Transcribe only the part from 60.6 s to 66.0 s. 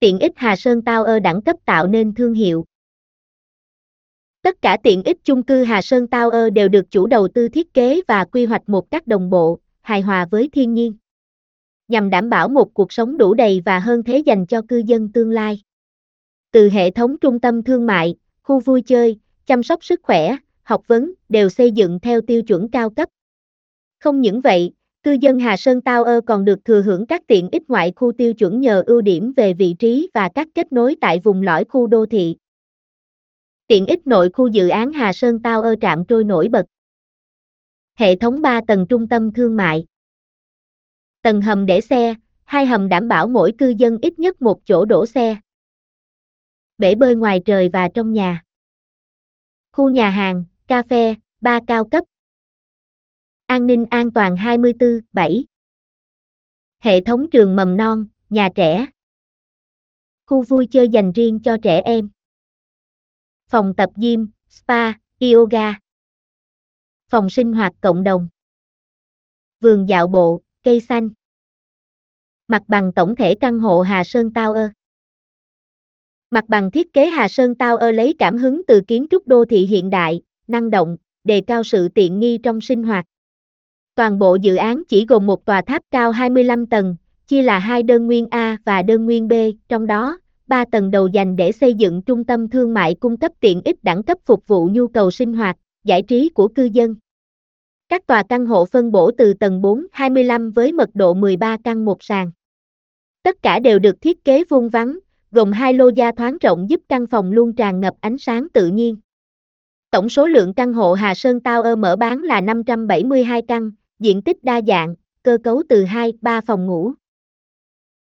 chơi dành riêng cho trẻ em. Phòng tập gym, spa, yoga.